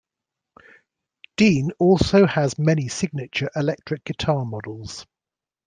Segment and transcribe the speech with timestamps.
[1.37, 5.05] Dean also has many signature electric guitar models.